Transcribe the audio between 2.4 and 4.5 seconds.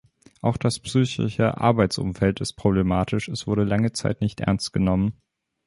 ist problematisch, es wurde lange Zeit nicht